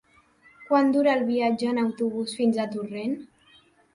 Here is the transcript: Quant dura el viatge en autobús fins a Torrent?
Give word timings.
Quant 0.69 0.87
dura 0.95 1.11
el 1.17 1.25
viatge 1.27 1.69
en 1.73 1.81
autobús 1.83 2.35
fins 2.39 2.59
a 2.63 2.65
Torrent? 2.77 3.17